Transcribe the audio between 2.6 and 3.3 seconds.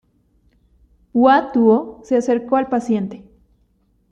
paciente.